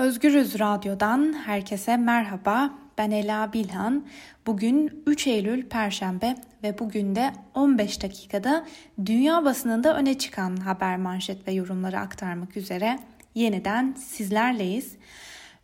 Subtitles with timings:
[0.00, 2.70] Özgürüz Radyo'dan herkese merhaba.
[2.98, 4.06] Ben Ela Bilhan.
[4.46, 8.66] Bugün 3 Eylül Perşembe ve bugün de 15 dakikada
[9.06, 12.98] dünya basınında öne çıkan haber manşet ve yorumları aktarmak üzere
[13.34, 14.92] yeniden sizlerleyiz.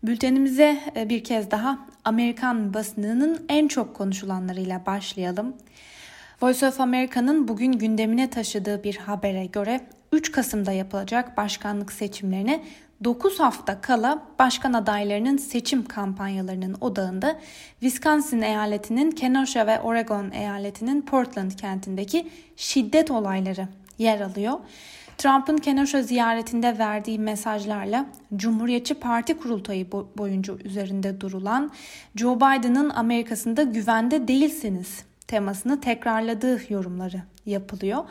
[0.02, 5.56] Bültenimize e, bir kez daha Amerikan basınının en çok konuşulanlarıyla başlayalım.
[6.42, 9.80] Voice of America'nın bugün gündemine taşıdığı bir habere göre
[10.12, 12.64] 3 Kasım'da yapılacak başkanlık seçimlerine
[13.04, 17.38] 9 hafta kala başkan adaylarının seçim kampanyalarının odağında
[17.80, 24.58] Wisconsin eyaletinin Kenosha ve Oregon eyaletinin Portland kentindeki şiddet olayları yer alıyor.
[25.18, 31.72] Trump'ın Kenosha ziyaretinde verdiği mesajlarla Cumhuriyetçi Parti kurultayı boyunca üzerinde durulan
[32.16, 38.04] Joe Biden'ın Amerika'sında güvende değilsiniz temasını tekrarladığı yorumları yapılıyor.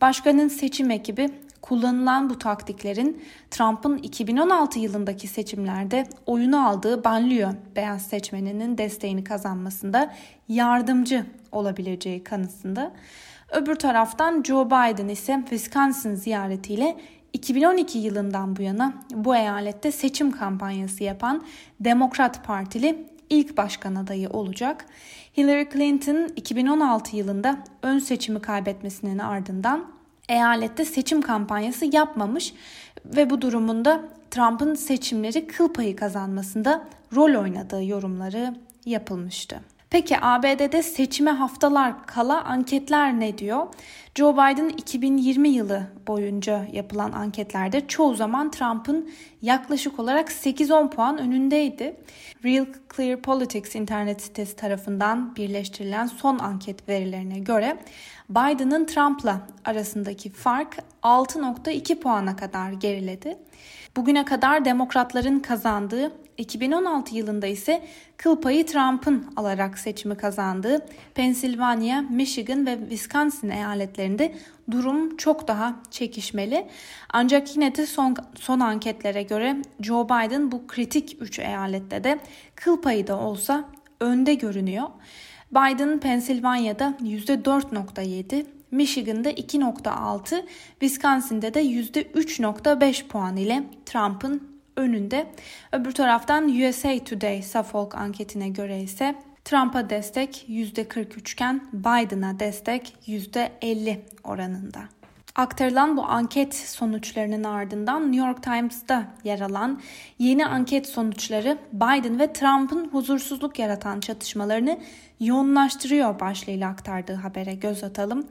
[0.00, 1.30] Başkanın seçim ekibi
[1.68, 10.14] kullanılan bu taktiklerin Trump'ın 2016 yılındaki seçimlerde oyunu aldığı banliyö beyaz seçmeninin desteğini kazanmasında
[10.48, 12.92] yardımcı olabileceği kanısında.
[13.52, 16.96] Öbür taraftan Joe Biden ise Wisconsin ziyaretiyle
[17.32, 21.42] 2012 yılından bu yana bu eyalette seçim kampanyası yapan
[21.80, 24.86] Demokrat Partili ilk başkan adayı olacak.
[25.36, 29.96] Hillary Clinton 2016 yılında ön seçimi kaybetmesinin ardından
[30.28, 32.54] eyalette seçim kampanyası yapmamış
[33.04, 38.54] ve bu durumunda Trump'ın seçimleri kıl payı kazanmasında rol oynadığı yorumları
[38.86, 39.60] yapılmıştı.
[39.90, 43.66] Peki ABD'de seçime haftalar kala anketler ne diyor?
[44.14, 49.10] Joe Biden 2020 yılı boyunca yapılan anketlerde çoğu zaman Trump'ın
[49.42, 51.96] yaklaşık olarak 8-10 puan önündeydi.
[52.44, 57.76] Real Clear Politics internet sitesi tarafından birleştirilen son anket verilerine göre
[58.30, 63.38] Biden'ın Trump'la arasındaki fark 6.2 puana kadar geriledi.
[63.96, 67.82] Bugüne kadar demokratların kazandığı, 2016 yılında ise
[68.16, 74.34] kıl payı Trump'ın alarak seçimi kazandığı Pennsylvania, Michigan ve Wisconsin eyaletlerinde
[74.70, 76.66] durum çok daha çekişmeli.
[77.12, 82.18] Ancak yine de son, son anketlere göre Joe Biden bu kritik 3 eyalette de
[82.54, 83.64] kıl payı da olsa
[84.00, 84.88] önde görünüyor.
[85.50, 90.44] Biden Pennsylvania'da %4.7, Michigan'da 2.6,
[90.80, 95.26] Wisconsin'de de %3.5 puan ile Trump'ın önünde.
[95.72, 99.14] Öbür taraftan USA Today Suffolk anketine göre ise
[99.44, 104.80] Trump'a destek %43 iken Biden'a destek %50 oranında.
[105.36, 109.80] Aktarılan bu anket sonuçlarının ardından New York Times'da yer alan
[110.18, 114.78] yeni anket sonuçları Biden ve Trump'ın huzursuzluk yaratan çatışmalarını
[115.20, 118.26] yoğunlaştırıyor başlığıyla aktardığı habere göz atalım.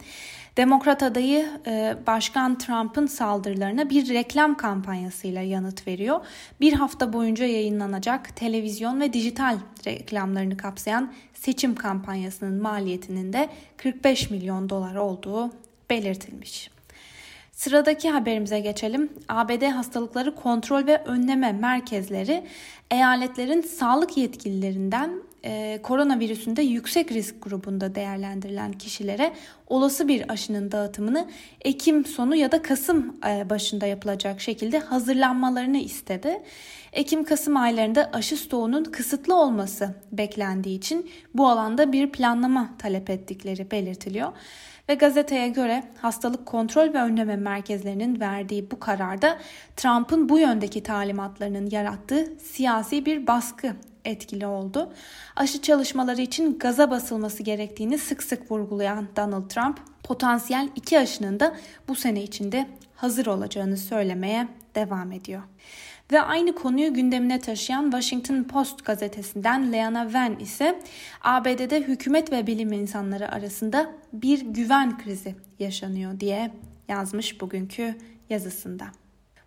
[0.58, 6.20] Demokrat adayı e, Başkan Trump'ın saldırılarına bir reklam kampanyasıyla yanıt veriyor.
[6.62, 14.70] Bir hafta boyunca yayınlanacak televizyon ve dijital reklamlarını kapsayan seçim kampanyasının maliyetinin de 45 milyon
[14.70, 15.52] dolar olduğu
[15.90, 16.75] belirtilmiş.
[17.56, 19.10] Sıradaki haberimize geçelim.
[19.30, 22.44] ABD Hastalıkları Kontrol ve Önleme Merkezleri
[22.92, 25.12] eyaletlerin sağlık yetkililerinden
[25.44, 29.34] e, koronavirüsünde yüksek risk grubunda değerlendirilen kişilere
[29.68, 31.28] olası bir aşının dağıtımını
[31.62, 36.42] Ekim sonu ya da Kasım e, başında yapılacak şekilde hazırlanmalarını istedi.
[36.94, 44.32] Ekim-Kasım aylarında aşı stoğunun kısıtlı olması beklendiği için bu alanda bir planlama talep ettikleri belirtiliyor.
[44.90, 49.38] Ve gazeteye göre hastalık kontrol ve önleme merkezlerinin verdiği bu kararda
[49.76, 53.76] Trump'ın bu yöndeki talimatlarının yarattığı siyasi bir baskı
[54.06, 54.94] etkili oldu.
[55.36, 61.56] Aşı çalışmaları için gaza basılması gerektiğini sık sık vurgulayan Donald Trump, potansiyel iki aşının da
[61.88, 65.42] bu sene içinde hazır olacağını söylemeye devam ediyor.
[66.12, 70.80] Ve aynı konuyu gündemine taşıyan Washington Post gazetesinden Leana Wen ise
[71.22, 76.52] ABD'de hükümet ve bilim insanları arasında bir güven krizi yaşanıyor diye
[76.88, 77.96] yazmış bugünkü
[78.30, 78.86] yazısında.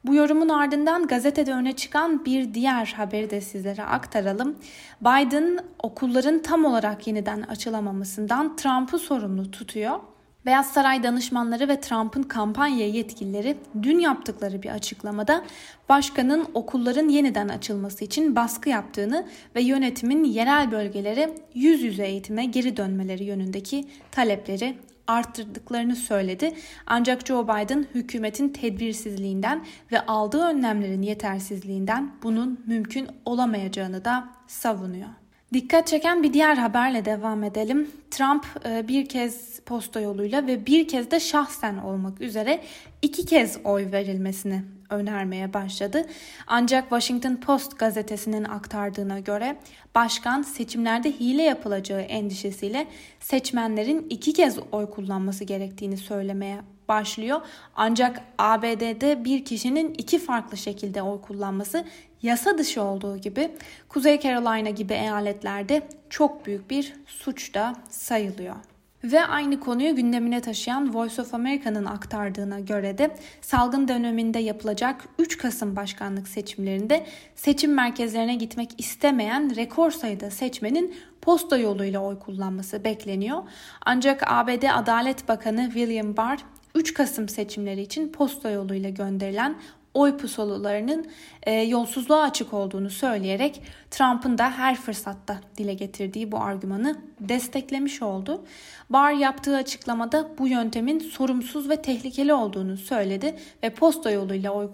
[0.04, 4.56] Bu yorumun ardından gazetede öne çıkan bir diğer haberi de sizlere aktaralım.
[5.00, 9.98] Biden okulların tam olarak yeniden açılamamasından Trump'ı sorumlu tutuyor.
[10.48, 15.44] Beyaz Saray danışmanları ve Trump'ın kampanya yetkilileri dün yaptıkları bir açıklamada
[15.88, 22.76] başkanın okulların yeniden açılması için baskı yaptığını ve yönetimin yerel bölgelere yüz yüze eğitime geri
[22.76, 26.54] dönmeleri yönündeki talepleri arttırdıklarını söyledi.
[26.86, 35.17] Ancak Joe Biden hükümetin tedbirsizliğinden ve aldığı önlemlerin yetersizliğinden bunun mümkün olamayacağını da savunuyor.
[35.52, 37.90] Dikkat çeken bir diğer haberle devam edelim.
[38.10, 42.60] Trump e, bir kez posta yoluyla ve bir kez de şahsen olmak üzere
[43.02, 46.06] iki kez oy verilmesini önermeye başladı.
[46.46, 49.56] Ancak Washington Post gazetesinin aktardığına göre
[49.94, 52.86] başkan seçimlerde hile yapılacağı endişesiyle
[53.20, 56.58] seçmenlerin iki kez oy kullanması gerektiğini söylemeye
[56.88, 57.40] başlıyor.
[57.76, 61.84] Ancak ABD'de bir kişinin iki farklı şekilde oy kullanması
[62.22, 63.50] yasa dışı olduğu gibi
[63.88, 68.56] Kuzey Carolina gibi eyaletlerde çok büyük bir suç da sayılıyor.
[69.04, 75.38] Ve aynı konuyu gündemine taşıyan Voice of America'nın aktardığına göre de salgın döneminde yapılacak 3
[75.38, 83.42] Kasım başkanlık seçimlerinde seçim merkezlerine gitmek istemeyen rekor sayıda seçmenin posta yoluyla oy kullanması bekleniyor.
[83.86, 86.44] Ancak ABD Adalet Bakanı William Barr
[86.74, 89.56] 3 Kasım seçimleri için posta yoluyla gönderilen
[89.94, 91.06] oy pusulularının
[91.42, 98.44] e, yolsuzluğa açık olduğunu söyleyerek Trump'ın da her fırsatta dile getirdiği bu argümanı desteklemiş oldu.
[98.90, 104.70] Barr yaptığı açıklamada bu yöntemin sorumsuz ve tehlikeli olduğunu söyledi ve posta yoluyla oy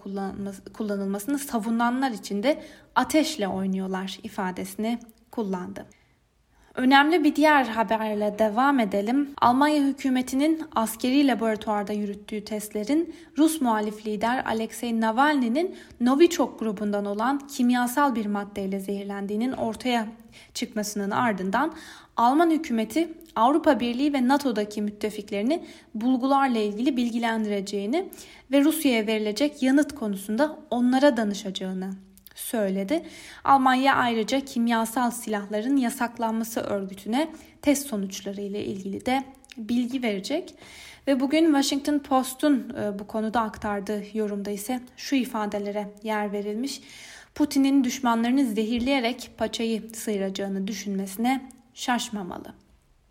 [0.75, 2.62] kullanılmasını savunanlar için de
[2.94, 4.99] ateşle oynuyorlar ifadesini
[5.31, 5.87] kullandı.
[6.74, 9.30] Önemli bir diğer haberle devam edelim.
[9.40, 18.14] Almanya hükümetinin askeri laboratuvarda yürüttüğü testlerin Rus muhalif lider Alexei Navalny'nin Novichok grubundan olan kimyasal
[18.14, 20.08] bir maddeyle zehirlendiğinin ortaya
[20.54, 21.74] çıkmasının ardından
[22.16, 28.08] Alman hükümeti Avrupa Birliği ve NATO'daki müttefiklerini bulgularla ilgili bilgilendireceğini
[28.52, 31.90] ve Rusya'ya verilecek yanıt konusunda onlara danışacağını
[32.34, 33.02] söyledi.
[33.44, 37.28] Almanya ayrıca kimyasal silahların yasaklanması örgütüne
[37.62, 39.25] test sonuçları ile ilgili de
[39.56, 40.54] bilgi verecek.
[41.06, 46.81] Ve bugün Washington Post'un e, bu konuda aktardığı yorumda ise şu ifadelere yer verilmiş.
[47.34, 52.63] Putin'in düşmanlarını zehirleyerek paçayı sıyıracağını düşünmesine şaşmamalı.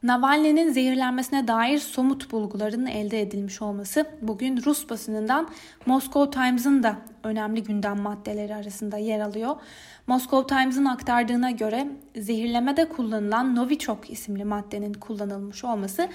[0.03, 5.49] Navalny'nin zehirlenmesine dair somut bulguların elde edilmiş olması bugün Rus basınından
[5.85, 9.55] Moscow Times'ın da önemli gündem maddeleri arasında yer alıyor.
[10.07, 16.09] Moscow Times'ın aktardığına göre zehirlemede kullanılan Novichok isimli maddenin kullanılmış olması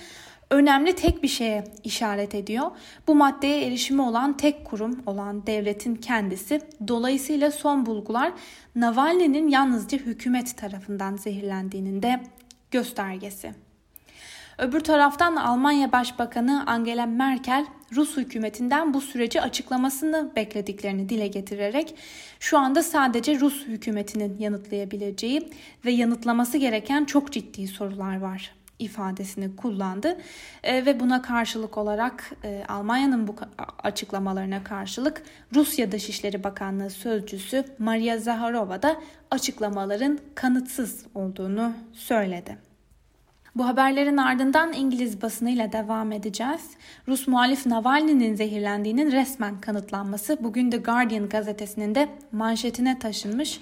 [0.51, 2.71] önemli tek bir şeye işaret ediyor.
[3.07, 6.61] Bu maddeye erişimi olan tek kurum olan devletin kendisi.
[6.89, 8.33] Dolayısıyla son bulgular
[8.75, 12.21] Navalny'nin yalnızca hükümet tarafından zehirlendiğinin de
[12.71, 13.68] göstergesi.
[14.59, 21.95] Öbür taraftan Almanya Başbakanı Angela Merkel Rus hükümetinden bu süreci açıklamasını beklediklerini dile getirerek
[22.41, 25.51] şu anda sadece Rus hükümetinin yanıtlayabileceği
[25.85, 30.19] ve yanıtlaması gereken çok ciddi sorular var ifadesini kullandı
[30.63, 33.35] e, ve buna karşılık olarak e, Almanya'nın bu
[33.83, 35.23] açıklamalarına karşılık
[35.55, 38.97] Rusya Dışişleri Bakanlığı sözcüsü Maria Zaharova da
[39.31, 42.68] açıklamaların kanıtsız olduğunu söyledi.
[43.59, 46.71] Bu haberlerin ardından İngiliz basınıyla devam edeceğiz.
[47.09, 53.61] Rus muhalif Navalny'nin zehirlendiğinin resmen kanıtlanması bugün The Guardian gazetesinin de manşetine taşınmış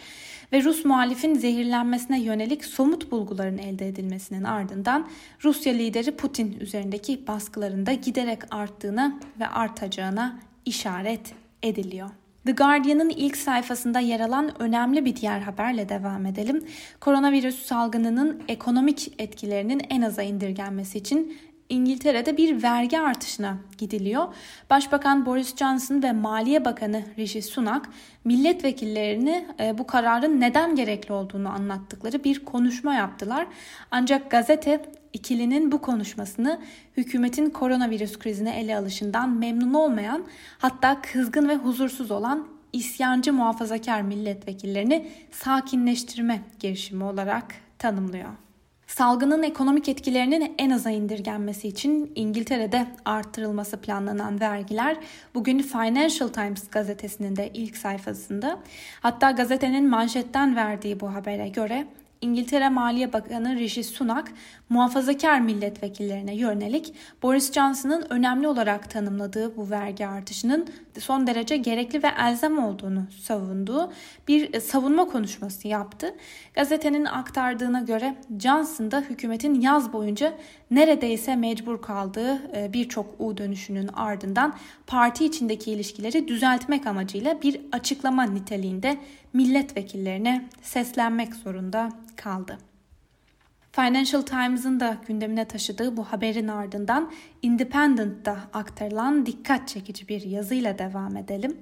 [0.53, 5.09] ve Rus muhalifin zehirlenmesine yönelik somut bulguların elde edilmesinin ardından
[5.45, 12.11] Rusya lideri Putin üzerindeki baskılarında giderek arttığına ve artacağına işaret ediliyor.
[12.47, 16.65] The Guardian'ın ilk sayfasında yer alan önemli bir diğer haberle devam edelim.
[17.01, 24.35] Koronavirüs salgınının ekonomik etkilerinin en aza indirgenmesi için İngiltere'de bir vergi artışına gidiliyor.
[24.71, 27.89] Başbakan Boris Johnson ve Maliye Bakanı Rishi Sunak
[28.25, 33.47] milletvekillerini e, bu kararın neden gerekli olduğunu anlattıkları bir konuşma yaptılar.
[33.91, 36.61] Ancak gazete ikilinin bu konuşmasını
[36.97, 40.25] hükümetin koronavirüs krizine ele alışından memnun olmayan
[40.59, 48.46] hatta kızgın ve huzursuz olan isyancı muhafazakar milletvekillerini sakinleştirme girişimi olarak tanımlıyor.
[48.87, 54.97] Salgının ekonomik etkilerinin en aza indirgenmesi için İngiltere'de arttırılması planlanan vergiler
[55.35, 58.59] bugün Financial Times gazetesinin de ilk sayfasında.
[59.01, 61.87] Hatta gazetenin manşetten verdiği bu habere göre
[62.21, 64.33] İngiltere Maliye Bakanı Rishi Sunak
[64.69, 70.67] muhafazakar milletvekillerine yönelik Boris Johnson'ın önemli olarak tanımladığı bu vergi artışının
[70.99, 73.93] son derece gerekli ve elzem olduğunu savunduğu
[74.29, 76.15] bir savunma konuşması yaptı.
[76.55, 80.33] Gazetenin aktardığına göre Johnson da hükümetin yaz boyunca
[80.71, 84.55] neredeyse mecbur kaldığı e, birçok U dönüşünün ardından
[84.87, 88.97] parti içindeki ilişkileri düzeltmek amacıyla bir açıklama niteliğinde
[89.33, 92.59] milletvekillerine seslenmek zorunda kaldı.
[93.73, 101.17] Financial Times'ın da gündemine taşıdığı bu haberin ardından Independent'ta aktarılan dikkat çekici bir yazıyla devam
[101.17, 101.59] edelim.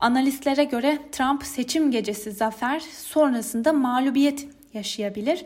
[0.00, 5.44] Analistlere göre Trump seçim gecesi zafer sonrasında mağlubiyet yaşayabilir.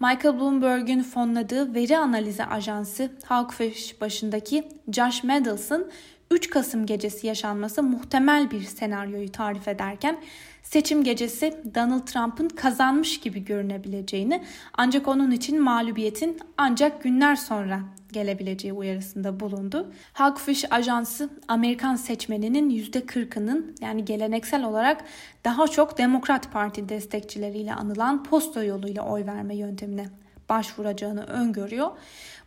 [0.00, 5.90] Michael Bloomberg'ün fonladığı veri analizi ajansı Hawkfish başındaki Josh Mendelson
[6.32, 10.20] 3 Kasım gecesi yaşanması muhtemel bir senaryoyu tarif ederken
[10.62, 14.44] seçim gecesi Donald Trump'ın kazanmış gibi görünebileceğini
[14.74, 17.80] ancak onun için mağlubiyetin ancak günler sonra
[18.12, 19.92] gelebileceği uyarısında bulundu.
[20.12, 25.04] Hawkfish Ajansı Amerikan seçmeninin %40'ının yani geleneksel olarak
[25.44, 30.06] daha çok Demokrat Parti destekçileriyle anılan posta yoluyla oy verme yöntemine
[30.50, 31.90] başvuracağını öngörüyor.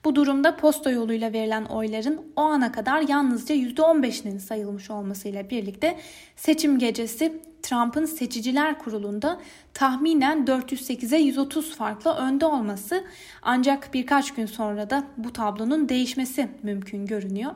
[0.06, 5.98] Bu durumda posta yoluyla verilen oyların o ana kadar yalnızca %15'inin sayılmış olmasıyla birlikte
[6.36, 9.40] seçim gecesi Trump'ın seçiciler kurulunda
[9.74, 13.04] tahminen 408'e 130 farklı önde olması
[13.42, 17.52] ancak birkaç gün sonra da bu tablonun değişmesi mümkün görünüyor.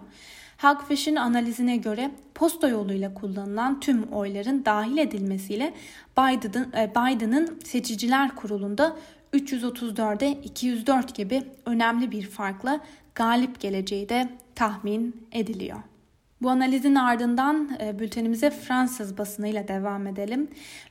[0.57, 5.73] Hawkfish'in analizine göre posta yoluyla kullanılan tüm oyların dahil edilmesiyle
[6.17, 8.95] e, Biden'ın seçiciler kurulunda
[9.37, 12.79] 334'e 204 gibi önemli bir farkla
[13.15, 15.79] galip geleceği de tahmin ediliyor.
[16.41, 20.47] Bu analizin ardından e, bültenimize Fransız basınıyla devam edelim.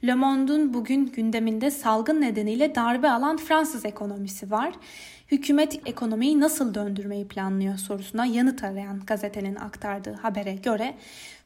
[0.07, 4.73] Le Monde'un bugün gündeminde salgın nedeniyle darbe alan Fransız ekonomisi var.
[5.31, 10.95] Hükümet ekonomiyi nasıl döndürmeyi planlıyor sorusuna yanıt arayan gazetenin aktardığı habere göre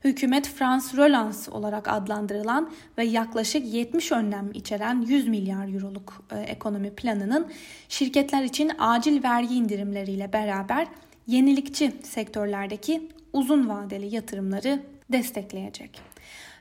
[0.05, 6.91] hükümet France Relance olarak adlandırılan ve yaklaşık 70 önlem içeren 100 milyar euroluk e, ekonomi
[6.91, 7.47] planının
[7.89, 10.87] şirketler için acil vergi indirimleriyle beraber
[11.27, 14.83] yenilikçi sektörlerdeki uzun vadeli yatırımları
[15.13, 16.01] destekleyecek.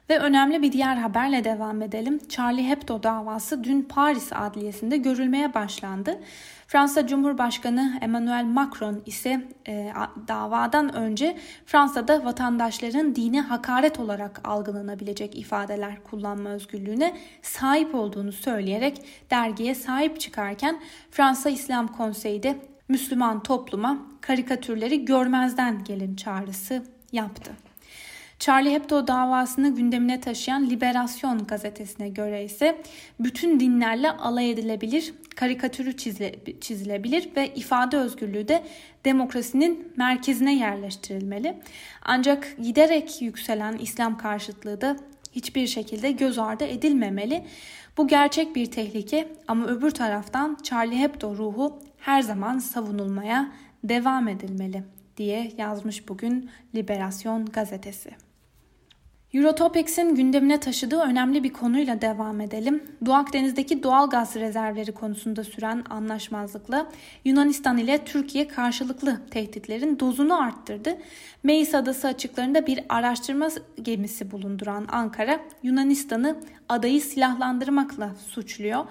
[0.09, 2.19] Ve önemli bir diğer haberle devam edelim.
[2.29, 6.19] Charlie Hebdo davası dün Paris Adliyesi'nde görülmeye başlandı.
[6.67, 9.91] Fransa Cumhurbaşkanı Emmanuel Macron ise e,
[10.27, 19.75] davadan önce Fransa'da vatandaşların dine hakaret olarak algılanabilecek ifadeler kullanma özgürlüğüne sahip olduğunu söyleyerek dergiye
[19.75, 20.79] sahip çıkarken
[21.11, 22.57] Fransa İslam Konseyi de
[22.89, 27.51] Müslüman topluma karikatürleri görmezden gelin çağrısı yaptı.
[28.39, 32.81] Charlie Hebdo davasını gündemine taşıyan Liberasyon gazetesine göre ise
[33.19, 38.63] bütün dinlerle alay edilebilir, karikatürü çizile, çizilebilir ve ifade özgürlüğü de
[39.05, 41.57] demokrasinin merkezine yerleştirilmeli.
[42.01, 44.97] Ancak giderek yükselen İslam karşıtlığı da
[45.31, 47.45] hiçbir şekilde göz ardı edilmemeli.
[47.97, 53.51] Bu gerçek bir tehlike ama öbür taraftan Charlie Hebdo ruhu her zaman savunulmaya
[53.83, 54.83] devam edilmeli
[55.17, 58.28] diye yazmış bugün Liberasyon gazetesi.
[59.33, 62.83] Eurotopics'in gündemine taşıdığı önemli bir konuyla devam edelim.
[63.05, 66.91] Doğu Akdeniz'deki doğal gaz rezervleri konusunda süren anlaşmazlıkla
[67.25, 70.97] Yunanistan ile Türkiye karşılıklı tehditlerin dozunu arttırdı.
[71.43, 73.49] Meis Adası açıklarında bir araştırma
[73.81, 76.35] gemisi bulunduran Ankara, Yunanistan'ı
[76.69, 78.85] adayı silahlandırmakla suçluyor.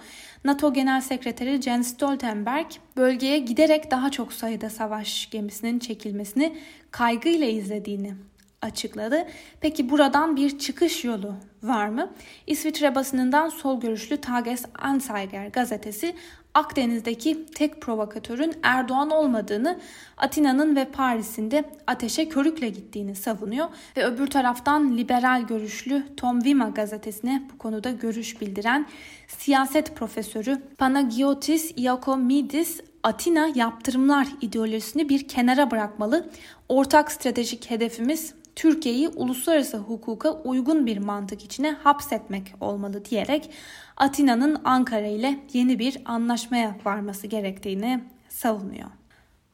[0.45, 2.67] NATO Genel Sekreteri Jens Stoltenberg
[2.97, 6.57] bölgeye giderek daha çok sayıda savaş gemisinin çekilmesini
[6.91, 8.15] kaygıyla izlediğini
[8.63, 9.27] açıkladı.
[9.61, 12.11] Peki buradan bir çıkış yolu var mı?
[12.47, 16.15] İsviçre basınından sol görüşlü Tages Anzeiger gazetesi
[16.55, 19.81] Akdeniz'deki tek provokatörün Erdoğan olmadığını,
[20.17, 26.69] Atina'nın ve Paris'in de ateşe körükle gittiğini savunuyor ve öbür taraftan liberal görüşlü Tom Vima
[26.69, 28.87] gazetesine bu konuda görüş bildiren
[29.29, 36.31] siyaset profesörü Panagiotis Iakomidis Atina yaptırımlar ideolojisini bir kenara bırakmalı.
[36.69, 43.51] Ortak stratejik hedefimiz Türkiye'yi uluslararası hukuka uygun bir mantık içine hapsetmek olmalı diyerek
[43.97, 48.91] Atina'nın Ankara ile yeni bir anlaşmaya varması gerektiğini savunuyor.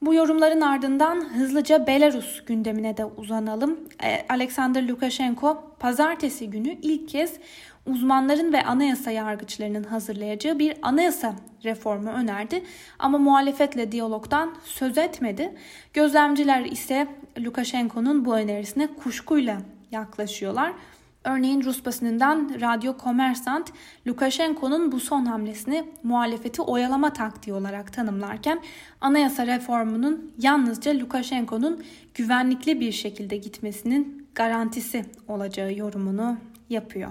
[0.02, 3.80] Bu yorumların ardından hızlıca Belarus gündemine de uzanalım.
[4.04, 7.32] E, Alexander Lukashenko pazartesi günü ilk kez
[7.86, 11.34] uzmanların ve anayasa yargıçlarının hazırlayacağı bir anayasa
[11.64, 12.62] reformu önerdi
[12.98, 15.54] ama muhalefetle diyalogdan söz etmedi.
[15.92, 19.58] Gözlemciler ise Lukashenko'nun bu önerisine kuşkuyla
[19.90, 20.72] yaklaşıyorlar.
[21.24, 23.72] Örneğin Rus basınından Radyo Komersant,
[24.06, 28.60] Lukashenko'nun bu son hamlesini muhalefeti oyalama taktiği olarak tanımlarken
[29.00, 36.36] anayasa reformunun yalnızca Lukashenko'nun güvenlikli bir şekilde gitmesinin garantisi olacağı yorumunu
[36.70, 37.10] yapıyor.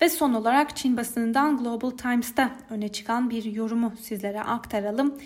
[0.00, 5.18] Ve son olarak Çin basınından Global Times'ta öne çıkan bir yorumu sizlere aktaralım.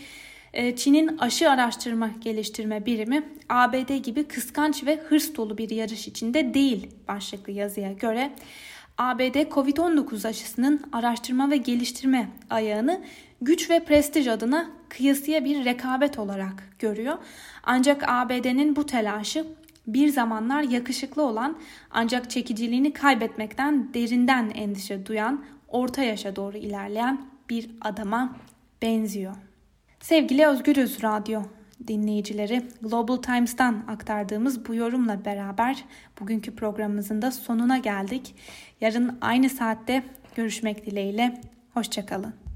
[0.52, 6.54] Ee, Çin'in aşı araştırma geliştirme birimi ABD gibi kıskanç ve hırs dolu bir yarış içinde
[6.54, 8.30] değil başlıklı yazıya göre
[8.98, 13.00] ABD Covid-19 aşısının araştırma ve geliştirme ayağını
[13.40, 17.18] güç ve prestij adına kıyasıya bir rekabet olarak görüyor.
[17.62, 19.44] Ancak ABD'nin bu telaşı
[19.86, 21.58] bir zamanlar yakışıklı olan
[21.90, 28.36] ancak çekiciliğini kaybetmekten derinden endişe duyan, orta yaşa doğru ilerleyen bir adama
[28.82, 29.47] benziyor.
[30.00, 31.42] Sevgili Özgürüz Radyo
[31.86, 35.84] dinleyicileri Global Times'tan aktardığımız bu yorumla beraber
[36.20, 38.34] bugünkü programımızın da sonuna geldik.
[38.80, 40.02] Yarın aynı saatte
[40.36, 41.40] görüşmek dileğiyle.
[41.74, 42.47] Hoşçakalın.